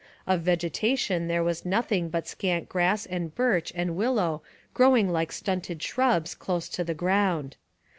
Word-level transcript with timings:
Of 0.25 0.41
vegetation 0.41 1.27
there 1.27 1.43
was 1.43 1.63
nothing 1.63 2.09
but 2.09 2.27
scant 2.27 2.67
grass 2.67 3.05
and 3.05 3.35
birch 3.35 3.71
and 3.75 3.95
willow 3.95 4.41
growing 4.73 5.11
like 5.11 5.31
stunted 5.31 5.83
shrubs 5.83 6.33
close 6.33 6.67
to 6.69 6.83
the 6.83 6.95
ground. 6.95 7.55